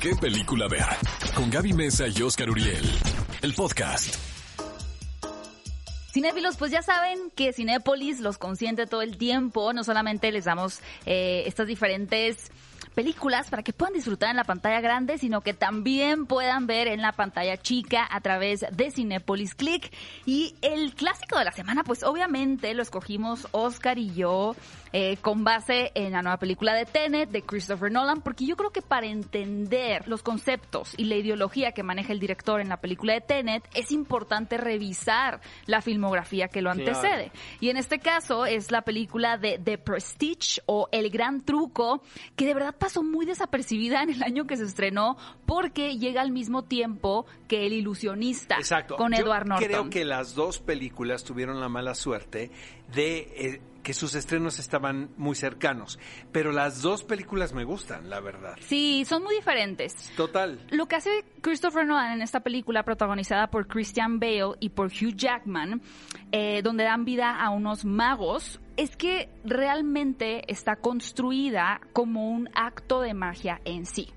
qué 0.00 0.14
película 0.14 0.68
ver. 0.68 0.86
Con 1.34 1.50
Gaby 1.50 1.72
Mesa 1.72 2.06
y 2.08 2.22
Oscar 2.22 2.50
Uriel. 2.50 2.84
El 3.42 3.54
podcast. 3.54 4.16
Cinéfilos, 6.12 6.56
pues 6.56 6.70
ya 6.72 6.82
saben 6.82 7.30
que 7.34 7.52
Cinépolis 7.52 8.20
los 8.20 8.38
consiente 8.38 8.86
todo 8.86 9.02
el 9.02 9.18
tiempo. 9.18 9.72
No 9.72 9.84
solamente 9.84 10.32
les 10.32 10.44
damos 10.44 10.80
eh, 11.04 11.44
estas 11.46 11.66
diferentes 11.66 12.50
películas 12.96 13.50
para 13.50 13.62
que 13.62 13.74
puedan 13.74 13.92
disfrutar 13.92 14.30
en 14.30 14.36
la 14.36 14.44
pantalla 14.44 14.80
grande, 14.80 15.18
sino 15.18 15.42
que 15.42 15.52
también 15.52 16.24
puedan 16.24 16.66
ver 16.66 16.88
en 16.88 17.02
la 17.02 17.12
pantalla 17.12 17.58
chica 17.58 18.08
a 18.10 18.22
través 18.22 18.64
de 18.72 18.90
Cinepolis 18.90 19.54
Click. 19.54 19.92
Y 20.24 20.54
el 20.62 20.94
clásico 20.94 21.38
de 21.38 21.44
la 21.44 21.52
semana, 21.52 21.84
pues 21.84 22.02
obviamente 22.02 22.72
lo 22.72 22.82
escogimos 22.82 23.48
Oscar 23.52 23.98
y 23.98 24.14
yo 24.14 24.56
eh, 24.98 25.18
con 25.20 25.44
base 25.44 25.92
en 25.94 26.12
la 26.12 26.22
nueva 26.22 26.38
película 26.38 26.72
de 26.72 26.86
Tenet 26.86 27.28
de 27.28 27.42
Christopher 27.42 27.92
Nolan, 27.92 28.22
porque 28.22 28.46
yo 28.46 28.56
creo 28.56 28.70
que 28.70 28.80
para 28.80 29.06
entender 29.06 30.08
los 30.08 30.22
conceptos 30.22 30.94
y 30.96 31.04
la 31.04 31.16
ideología 31.16 31.72
que 31.72 31.82
maneja 31.82 32.14
el 32.14 32.18
director 32.18 32.62
en 32.62 32.70
la 32.70 32.78
película 32.78 33.12
de 33.12 33.20
Tenet, 33.20 33.62
es 33.74 33.92
importante 33.92 34.56
revisar 34.56 35.42
la 35.66 35.82
filmografía 35.82 36.48
que 36.48 36.62
lo 36.62 36.70
antecede. 36.70 37.30
Y 37.60 37.68
en 37.68 37.76
este 37.76 37.98
caso 37.98 38.46
es 38.46 38.70
la 38.70 38.80
película 38.80 39.36
de 39.36 39.60
The 39.62 39.76
Prestige 39.76 40.62
o 40.64 40.88
El 40.92 41.10
Gran 41.10 41.42
Truco, 41.42 42.02
que 42.34 42.46
de 42.46 42.54
verdad 42.54 42.74
pasó 42.86 43.02
muy 43.02 43.26
desapercibida 43.26 44.04
en 44.04 44.10
el 44.10 44.22
año 44.22 44.46
que 44.46 44.56
se 44.56 44.62
estrenó 44.62 45.16
porque 45.44 45.98
llega 45.98 46.20
al 46.20 46.30
mismo 46.30 46.62
tiempo 46.62 47.26
que 47.48 47.66
El 47.66 47.72
Ilusionista 47.72 48.58
con 48.96 49.12
Edward 49.12 49.48
Norton. 49.48 49.66
Creo 49.66 49.90
que 49.90 50.04
las 50.04 50.36
dos 50.36 50.60
películas 50.60 51.24
tuvieron 51.24 51.58
la 51.58 51.68
mala 51.68 51.96
suerte 51.96 52.52
de 52.94 53.18
eh, 53.18 53.60
que 53.82 53.92
sus 53.92 54.14
estrenos 54.14 54.60
estaban 54.60 55.10
muy 55.16 55.34
cercanos. 55.34 55.98
Pero 56.30 56.52
las 56.52 56.80
dos 56.80 57.02
películas 57.02 57.52
me 57.52 57.64
gustan, 57.64 58.08
la 58.08 58.20
verdad. 58.20 58.54
Sí, 58.60 59.04
son 59.04 59.24
muy 59.24 59.34
diferentes. 59.34 60.12
Total. 60.16 60.64
Lo 60.70 60.86
que 60.86 60.94
hace 60.94 61.24
Christopher 61.40 61.88
Nolan 61.88 62.12
en 62.12 62.22
esta 62.22 62.38
película, 62.38 62.84
protagonizada 62.84 63.48
por 63.48 63.66
Christian 63.66 64.20
Bale 64.20 64.54
y 64.60 64.68
por 64.68 64.92
Hugh 64.92 65.16
Jackman, 65.16 65.82
eh, 66.30 66.62
donde 66.62 66.84
dan 66.84 67.04
vida 67.04 67.36
a 67.36 67.50
unos 67.50 67.84
magos, 67.84 68.60
es 68.76 68.96
que 68.96 69.28
realmente 69.44 70.50
está 70.52 70.76
construida 70.76 71.80
como 71.92 72.30
un 72.30 72.48
acto 72.54 73.00
de 73.00 73.14
magia 73.14 73.60
en 73.64 73.86
sí. 73.86 74.08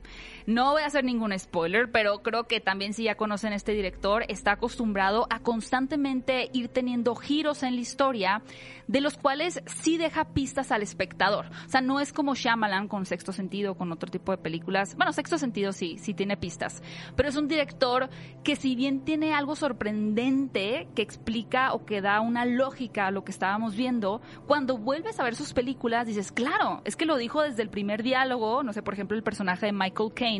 No 0.50 0.72
voy 0.72 0.82
a 0.82 0.88
hacer 0.88 1.04
ningún 1.04 1.38
spoiler, 1.38 1.92
pero 1.92 2.24
creo 2.24 2.46
que 2.46 2.60
también 2.60 2.96
si 2.96 3.04
ya 3.04 3.14
conocen 3.14 3.54
este 3.54 3.74
director, 3.74 4.26
está 4.30 4.54
acostumbrado 4.54 5.28
a 5.30 5.42
constantemente 5.42 6.50
ir 6.54 6.70
teniendo 6.70 7.14
giros 7.14 7.62
en 7.62 7.76
la 7.76 7.82
historia, 7.82 8.42
de 8.88 9.00
los 9.00 9.16
cuales 9.16 9.62
sí 9.68 9.98
deja 9.98 10.34
pistas 10.34 10.72
al 10.72 10.82
espectador. 10.82 11.46
O 11.68 11.70
sea, 11.70 11.82
no 11.82 12.00
es 12.00 12.12
como 12.12 12.34
Shyamalan 12.34 12.88
con 12.88 13.06
Sexto 13.06 13.32
Sentido, 13.32 13.76
con 13.76 13.92
otro 13.92 14.10
tipo 14.10 14.32
de 14.32 14.40
películas. 14.40 14.96
Bueno, 14.96 15.14
Sexto 15.14 15.38
Sentido 15.38 15.72
sí, 15.72 16.00
sí 16.00 16.16
tiene 16.16 16.36
pistas. 16.36 16.82
Pero 17.16 17.30
es 17.30 17.36
un 17.36 17.48
director 17.48 18.10
que 18.44 18.56
si 18.56 18.76
bien 18.76 19.02
tiene 19.02 19.36
algo 19.36 19.56
sorprendente 19.56 20.88
que 20.96 21.04
explica 21.04 21.74
o 21.74 21.86
que 21.86 22.02
da 22.02 22.22
una 22.22 22.46
lógica 22.46 23.06
a 23.06 23.12
lo 23.12 23.24
que 23.24 23.32
estábamos 23.32 23.76
viendo, 23.76 24.20
cuando 24.48 24.80
vuelves 24.80 25.20
a 25.20 25.24
ver 25.24 25.36
sus 25.36 25.54
películas 25.54 26.08
dices, 26.08 26.32
claro, 26.32 26.82
es 26.86 26.96
que 26.96 27.06
lo 27.06 27.18
dijo 27.18 27.44
desde 27.44 27.62
el 27.62 27.70
primer 27.70 28.02
diálogo, 28.02 28.64
no 28.64 28.74
sé, 28.74 28.82
por 28.82 28.96
ejemplo, 28.96 29.16
el 29.16 29.22
personaje 29.22 29.68
de 29.68 29.74
Michael 29.74 30.12
Caine, 30.16 30.39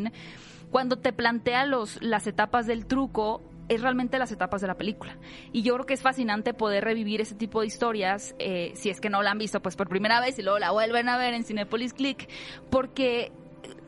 cuando 0.70 0.98
te 0.98 1.12
plantea 1.12 1.66
los, 1.66 2.00
las 2.02 2.26
etapas 2.26 2.66
del 2.66 2.86
truco, 2.86 3.42
es 3.68 3.82
realmente 3.82 4.18
las 4.18 4.32
etapas 4.32 4.60
de 4.60 4.66
la 4.66 4.76
película. 4.76 5.16
Y 5.52 5.62
yo 5.62 5.74
creo 5.74 5.86
que 5.86 5.94
es 5.94 6.02
fascinante 6.02 6.54
poder 6.54 6.84
revivir 6.84 7.20
ese 7.20 7.36
tipo 7.36 7.60
de 7.60 7.68
historias, 7.68 8.34
eh, 8.38 8.72
si 8.74 8.90
es 8.90 9.00
que 9.00 9.10
no 9.10 9.22
la 9.22 9.30
han 9.30 9.38
visto 9.38 9.60
pues 9.62 9.76
por 9.76 9.88
primera 9.88 10.20
vez 10.20 10.38
y 10.38 10.42
luego 10.42 10.58
la 10.58 10.72
vuelven 10.72 11.08
a 11.08 11.16
ver 11.16 11.34
en 11.34 11.44
Cinepolis 11.44 11.94
Click, 11.94 12.28
porque 12.68 13.32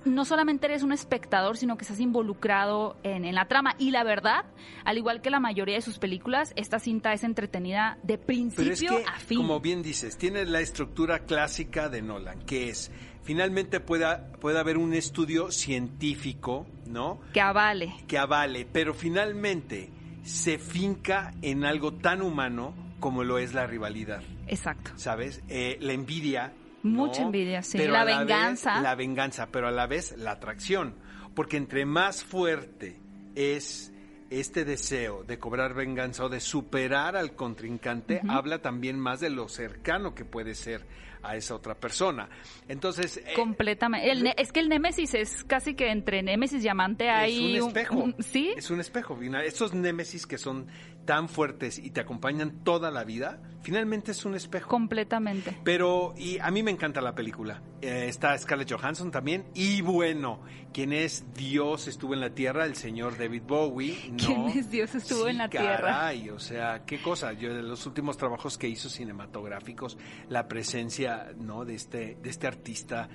no 0.05 0.25
solamente 0.25 0.67
eres 0.67 0.83
un 0.83 0.93
espectador, 0.93 1.57
sino 1.57 1.77
que 1.77 1.83
estás 1.83 2.01
involucrado 2.01 2.97
en, 3.03 3.25
en, 3.25 3.35
la 3.35 3.47
trama. 3.47 3.75
Y 3.79 3.91
la 3.91 4.05
verdad, 4.05 4.45
al 4.85 4.99
igual 4.99 5.21
que 5.21 5.31
la 5.31 5.41
mayoría 5.41 5.77
de 5.77 5.83
sus 5.83 5.99
películas, 5.99 6.53
esta 6.57 6.79
cinta 6.79 7.13
es 7.13 7.25
entretenida 7.25 7.99
de 8.03 8.19
principio 8.19 9.01
a 9.07 9.19
fin. 9.19 9.39
Como 9.39 9.61
bien 9.61 9.83
dices, 9.83 10.17
tiene 10.17 10.45
la 10.45 10.61
estructura 10.61 11.21
clásica 11.21 11.89
de 11.89 12.03
Nolan, 12.03 12.43
que 12.43 12.69
es 12.69 12.91
finalmente 13.23 13.81
pueda, 13.81 14.33
pueda 14.41 14.61
haber 14.61 14.79
un 14.79 14.95
estudio 14.95 15.51
científico, 15.51 16.67
¿no? 16.87 17.21
Que 17.33 17.41
avale. 17.41 17.95
Que 18.07 18.19
avale, 18.19 18.67
pero 18.71 18.95
finalmente 18.95 19.91
se 20.23 20.59
finca 20.59 21.35
en 21.43 21.65
algo 21.65 21.95
tan 21.95 22.23
humano 22.23 22.75
como 23.01 23.25
lo 23.25 23.39
es 23.39 23.55
la 23.55 23.67
rivalidad. 23.67 24.23
Exacto. 24.47 24.93
¿Sabes? 24.97 25.43
Eh, 25.49 25.77
la 25.81 25.93
envidia. 25.93 26.53
Mucha 26.83 27.23
envidia, 27.23 27.63
sí. 27.63 27.79
la 27.79 28.05
venganza. 28.05 28.81
la 28.81 28.95
venganza, 28.95 29.49
pero 29.51 29.69
a 29.69 29.71
la 29.71 29.87
vez 29.87 30.15
la 30.17 30.33
atracción. 30.33 30.97
Porque 31.35 31.57
entre 31.57 31.87
más 31.87 32.25
fuerte 32.25 33.01
es 33.35 33.93
este 34.41 34.65
deseo 34.65 35.25
de 35.25 35.39
cobrar 35.39 35.75
venganza 35.75 36.25
o 36.25 36.29
de 36.29 36.41
superar 36.41 37.17
al 37.17 37.35
contrincante, 37.35 38.21
habla 38.29 38.61
también 38.61 38.99
más 38.99 39.21
de 39.21 39.31
lo 39.31 39.49
cercano 39.49 40.15
que 40.15 40.25
puede 40.25 40.55
ser 40.55 40.87
a 41.23 41.37
esa 41.37 41.55
otra 41.55 41.75
persona. 41.75 42.29
Entonces... 42.69 43.19
Eh, 43.19 43.35
Completamente. 43.35 44.35
es 44.41 44.53
que 44.53 44.61
el 44.61 44.69
némesis 44.69 45.15
es 45.15 45.45
casi 45.45 45.75
que 45.75 45.91
entre 45.91 46.23
némesis 46.23 46.65
y 46.65 46.69
amante 46.69 47.09
hay... 47.09 47.57
Es 47.57 47.63
un 47.63 47.69
espejo. 47.69 48.05
¿Sí? 48.19 48.53
Es 48.57 48.71
un 48.71 48.81
espejo. 48.81 49.19
Esos 49.45 49.75
némesis 49.75 50.27
que 50.27 50.39
son 50.39 50.67
tan 51.05 51.29
fuertes 51.29 51.79
y 51.79 51.91
te 51.91 52.01
acompañan 52.01 52.65
toda 52.65 52.91
la 52.91 53.05
vida, 53.05 53.41
finalmente 53.63 54.11
es 54.11 54.25
un 54.25 54.35
espejo. 54.35 54.69
Completamente. 54.69 55.59
Pero, 55.65 56.15
y 56.17 56.39
a 56.39 56.51
mí 56.51 56.63
me 56.63 56.71
encanta 56.71 57.01
la 57.01 57.15
película. 57.15 57.63
Eh, 57.81 58.07
está 58.09 58.37
Scarlett 58.39 58.71
Johansson 58.73 59.11
también. 59.11 59.47
Y 59.55 59.81
bueno, 59.81 60.41
quien 60.73 60.93
es 60.93 61.25
Dios 61.35 61.89
estuvo 61.89 62.15
en 62.15 62.21
la 62.21 62.31
tierra, 62.31 62.65
el 62.65 62.77
señor 62.77 63.19
David 63.19 63.43
Bowie. 63.47 64.15
¿Quién 64.17 64.47
es 64.47 64.71
Dios 64.71 64.95
estuvo 64.95 65.29
en 65.29 65.39
la 65.39 65.49
tierra? 65.49 65.81
Caray, 65.81 66.31
o 66.31 66.39
sea, 66.39 66.85
qué 66.85 67.01
cosa. 67.01 67.33
Yo 67.33 67.55
de 67.55 67.63
los 67.63 67.87
últimos 67.87 68.17
trabajos 68.17 68.59
que 68.59 68.69
hizo 68.69 68.89
cinematográficos, 68.89 69.99
la 70.29 70.49
presencia, 70.49 71.33
¿no? 71.39 71.65
De 71.65 71.75
este, 71.75 72.17
de 72.23 72.31
este 72.31 72.47
artista. 72.47 73.09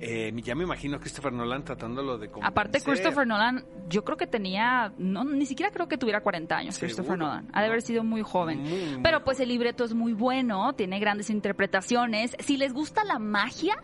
Eh, 0.00 0.32
ya 0.42 0.54
me 0.54 0.64
imagino 0.64 0.98
Christopher 0.98 1.32
Nolan 1.32 1.64
tratándolo 1.64 2.18
de 2.18 2.28
convencer. 2.28 2.50
Aparte, 2.50 2.80
Christopher 2.80 3.26
Nolan, 3.26 3.64
yo 3.88 4.04
creo 4.04 4.16
que 4.16 4.26
tenía, 4.26 4.92
no, 4.98 5.24
ni 5.24 5.46
siquiera 5.46 5.70
creo 5.72 5.86
que 5.86 5.98
tuviera 5.98 6.20
40 6.20 6.56
años, 6.56 6.78
Christopher 6.78 7.16
Nolan. 7.16 7.48
Ha 7.52 7.60
de 7.60 7.68
haber 7.68 7.82
sido 7.82 8.02
muy 8.02 8.22
joven. 8.22 9.00
Pero 9.02 9.22
pues 9.22 9.38
el 9.40 9.48
libreto 9.48 9.84
es 9.84 9.93
muy 9.94 10.12
bueno, 10.12 10.74
tiene 10.74 10.98
grandes 10.98 11.30
interpretaciones. 11.30 12.36
Si 12.40 12.56
les 12.56 12.72
gusta 12.72 13.04
la 13.04 13.18
magia, 13.18 13.76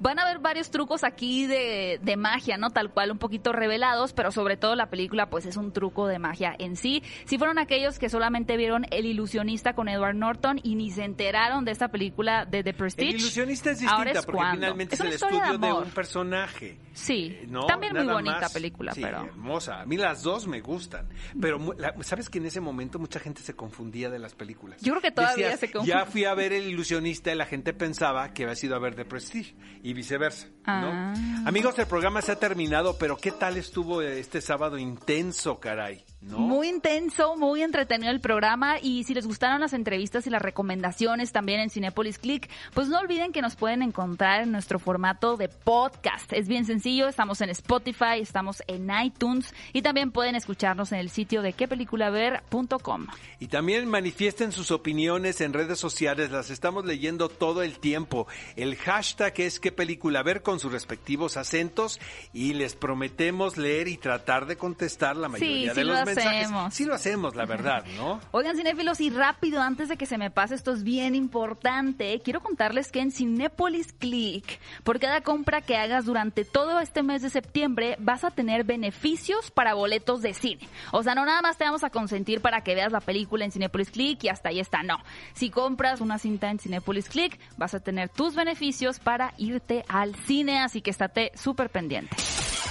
van 0.00 0.18
a 0.18 0.24
ver 0.24 0.38
varios 0.38 0.70
trucos 0.70 1.04
aquí 1.04 1.46
de, 1.46 2.00
de 2.02 2.16
magia, 2.16 2.56
¿no? 2.56 2.70
Tal 2.70 2.90
cual, 2.90 3.10
un 3.10 3.18
poquito 3.18 3.52
revelados, 3.52 4.12
pero 4.12 4.30
sobre 4.32 4.56
todo 4.56 4.74
la 4.74 4.88
película 4.90 5.28
pues 5.28 5.46
es 5.46 5.56
un 5.56 5.72
truco 5.72 6.06
de 6.06 6.18
magia 6.18 6.54
en 6.58 6.76
sí. 6.76 7.02
Si 7.24 7.38
fueron 7.38 7.58
aquellos 7.58 7.98
que 7.98 8.08
solamente 8.08 8.56
vieron 8.56 8.86
El 8.90 9.06
ilusionista 9.06 9.74
con 9.74 9.88
Edward 9.88 10.16
Norton 10.16 10.60
y 10.62 10.74
ni 10.74 10.90
se 10.90 11.04
enteraron 11.04 11.64
de 11.64 11.72
esta 11.72 11.88
película 11.88 12.44
de 12.44 12.62
The 12.62 12.74
Prestige. 12.74 13.10
El 13.10 13.20
ilusionista 13.20 13.70
es 13.70 13.80
distinta 13.80 14.22
porque 14.22 14.42
finalmente 14.52 14.94
es, 14.94 15.00
el 15.00 15.12
estudio 15.12 15.58
de, 15.58 15.72
un 15.72 15.90
personaje. 15.90 16.78
Sí, 16.92 17.36
eh, 17.40 17.48
también 17.66 17.94
muy 17.94 18.06
bonita 18.06 18.48
película, 18.48 18.92
pero... 18.94 19.24
hermosa. 19.24 19.80
A 19.80 19.86
mí 19.86 19.96
las 19.96 20.22
dos 20.22 20.46
me 20.46 20.60
gustan, 20.60 21.08
pero 21.40 21.58
¿sabes 22.00 22.30
que 22.30 22.38
en 22.38 22.46
ese 22.46 22.60
momento 22.60 22.98
mucha 22.98 23.20
gente 23.20 23.42
se 23.42 23.54
confundía 23.54 24.10
de 24.10 24.18
las 24.18 24.34
películas? 24.34 24.80
Yo 24.80 24.92
creo 24.92 25.02
que 25.02 25.10
todavía 25.10 25.55
se. 25.60 25.70
Ya 25.84 26.06
fui 26.06 26.24
a 26.24 26.34
ver 26.34 26.52
El 26.52 26.68
ilusionista 26.68 27.32
y 27.32 27.36
la 27.36 27.46
gente 27.46 27.72
pensaba 27.72 28.32
que 28.32 28.44
había 28.44 28.54
sido 28.54 28.76
a 28.76 28.78
ver 28.78 28.94
The 28.94 29.04
Prestige 29.04 29.54
y 29.82 29.92
viceversa, 29.92 30.48
¿no? 30.66 30.90
Ah. 30.92 31.14
Amigos, 31.46 31.78
el 31.78 31.86
programa 31.86 32.22
se 32.22 32.32
ha 32.32 32.38
terminado, 32.38 32.96
pero 32.98 33.16
¿qué 33.16 33.32
tal 33.32 33.56
estuvo 33.56 34.02
este 34.02 34.40
sábado 34.40 34.78
intenso, 34.78 35.60
caray? 35.60 36.04
Muy 36.22 36.68
intenso, 36.68 37.36
muy 37.36 37.62
entretenido 37.62 38.10
el 38.10 38.20
programa 38.20 38.80
y 38.80 39.04
si 39.04 39.14
les 39.14 39.26
gustaron 39.26 39.60
las 39.60 39.72
entrevistas 39.72 40.26
y 40.26 40.30
las 40.30 40.42
recomendaciones 40.42 41.30
también 41.30 41.60
en 41.60 41.70
Cinepolis 41.70 42.18
Click, 42.18 42.50
pues 42.74 42.88
no 42.88 42.98
olviden 42.98 43.30
que 43.32 43.42
nos 43.42 43.54
pueden 43.54 43.82
encontrar 43.82 44.42
en 44.42 44.50
nuestro 44.50 44.80
formato 44.80 45.36
de 45.36 45.48
podcast. 45.48 46.32
Es 46.32 46.48
bien 46.48 46.64
sencillo, 46.64 47.06
estamos 47.06 47.40
en 47.42 47.50
Spotify, 47.50 48.20
estamos 48.20 48.62
en 48.66 48.90
iTunes 49.04 49.54
y 49.72 49.82
también 49.82 50.10
pueden 50.10 50.34
escucharnos 50.34 50.90
en 50.90 50.98
el 50.98 51.10
sitio 51.10 51.42
de 51.42 51.52
quepeliculaver.com. 51.52 53.06
Y 53.38 53.46
también 53.46 53.88
manifiesten 53.88 54.50
sus 54.50 54.72
opiniones 54.72 55.40
en 55.40 55.45
redes 55.52 55.78
sociales, 55.78 56.30
las 56.30 56.50
estamos 56.50 56.84
leyendo 56.84 57.28
todo 57.28 57.62
el 57.62 57.78
tiempo. 57.78 58.26
El 58.56 58.76
hashtag 58.76 59.34
es 59.40 59.60
qué 59.60 59.72
película 59.72 60.22
ver 60.22 60.42
con 60.42 60.60
sus 60.60 60.72
respectivos 60.72 61.36
acentos 61.36 62.00
y 62.32 62.54
les 62.54 62.74
prometemos 62.74 63.56
leer 63.56 63.88
y 63.88 63.96
tratar 63.96 64.46
de 64.46 64.56
contestar 64.56 65.16
la 65.16 65.28
mayoría 65.28 65.74
de 65.74 65.84
los 65.84 65.98
hacemos. 65.98 66.74
Sí 66.74 66.84
lo 66.84 66.94
hacemos, 66.94 67.34
la 67.36 67.46
verdad, 67.46 67.84
¿no? 67.96 68.20
Oigan, 68.30 68.56
cinéfilos, 68.56 69.00
y 69.00 69.10
rápido, 69.10 69.60
antes 69.60 69.88
de 69.88 69.96
que 69.96 70.06
se 70.06 70.18
me 70.18 70.30
pase, 70.30 70.54
esto 70.54 70.72
es 70.72 70.82
bien 70.82 71.14
importante, 71.14 72.20
quiero 72.24 72.40
contarles 72.40 72.90
que 72.90 73.00
en 73.00 73.10
Cinépolis 73.10 73.92
Click, 73.92 74.58
por 74.84 74.98
cada 75.00 75.20
compra 75.20 75.60
que 75.60 75.76
hagas 75.76 76.04
durante 76.04 76.44
todo 76.44 76.80
este 76.80 77.02
mes 77.02 77.22
de 77.22 77.30
septiembre, 77.30 77.96
vas 77.98 78.24
a 78.24 78.30
tener 78.30 78.64
beneficios 78.64 79.50
para 79.50 79.74
boletos 79.74 80.22
de 80.22 80.34
cine. 80.34 80.68
O 80.92 81.02
sea, 81.02 81.14
no 81.14 81.24
nada 81.24 81.42
más 81.42 81.58
te 81.58 81.64
vamos 81.64 81.84
a 81.84 81.90
consentir 81.90 82.40
para 82.40 82.62
que 82.62 82.74
veas 82.74 82.92
la 82.92 83.00
película 83.00 83.44
en 83.44 83.52
Cinépolis 83.52 83.90
Click 83.90 84.24
y 84.24 84.28
hasta 84.28 84.50
ahí 84.50 84.60
está, 84.60 84.82
no. 84.82 84.98
Si 85.36 85.50
compras 85.50 86.00
una 86.00 86.18
cinta 86.18 86.50
en 86.50 86.58
Cinépolis 86.58 87.10
Click, 87.10 87.38
vas 87.58 87.74
a 87.74 87.80
tener 87.80 88.08
tus 88.08 88.34
beneficios 88.34 88.98
para 88.98 89.34
irte 89.36 89.84
al 89.88 90.16
cine, 90.26 90.60
así 90.60 90.80
que 90.80 90.90
estate 90.90 91.32
súper 91.34 91.68
pendiente. 91.70 92.16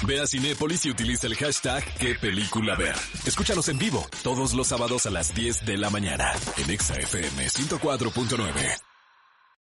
Ve 0.08 0.20
a 0.20 0.28
Cinépolis 0.28 0.86
y 0.86 0.90
utiliza 0.90 1.28
el 1.28 1.36
hashtag 1.36 1.84
qué 2.00 2.16
película 2.16 2.76
ver. 2.76 2.96
Escúchanos 3.26 3.70
en 3.70 3.78
vivo 3.78 4.06
todos 4.24 4.54
los 4.54 4.68
sábados 4.68 5.06
a 5.06 5.12
las 5.12 5.34
10 5.34 5.66
de 5.66 5.78
la 5.78 5.90
mañana 5.90 6.32
en 6.58 6.70
ExaFM 6.72 7.48
104.9. 7.48 8.85